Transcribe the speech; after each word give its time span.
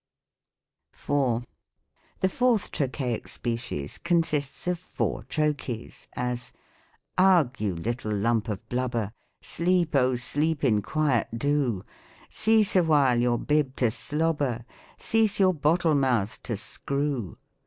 4. 0.93 1.43
The 2.21 2.29
fourth 2.29 2.71
Trochaic 2.71 3.27
species 3.27 3.99
consists 3.99 4.67
of 4.67 4.79
four 4.79 5.21
trcr 5.25 5.55
chees, 5.55 6.07
as:" 6.13 6.51
Ugh! 7.19 7.55
you 7.59 7.75
little 7.75 8.11
lump 8.11 8.49
of 8.49 8.67
blubber, 8.67 9.11
Sleep, 9.43 9.93
oh! 9.93 10.15
sleep 10.15 10.63
in 10.63 10.81
quiet, 10.81 11.27
do! 11.37 11.83
Cease 12.31 12.75
awhile 12.75 13.19
your 13.21 13.37
bib 13.37 13.75
to 13.75 13.91
slobber— 13.91 14.65
Cease 14.97 15.39
your 15.39 15.53
bottle 15.53 15.93
mouth 15.93 16.41
to 16.41 16.57
screw. 16.57 17.37